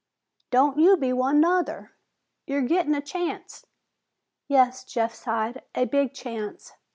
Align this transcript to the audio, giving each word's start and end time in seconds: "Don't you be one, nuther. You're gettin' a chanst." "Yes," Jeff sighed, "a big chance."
"Don't 0.49 0.79
you 0.79 0.97
be 0.97 1.13
one, 1.13 1.39
nuther. 1.39 1.91
You're 2.47 2.63
gettin' 2.63 2.95
a 2.95 3.03
chanst." 3.03 3.67
"Yes," 4.47 4.83
Jeff 4.83 5.13
sighed, 5.13 5.61
"a 5.75 5.85
big 5.85 6.11
chance." 6.11 6.73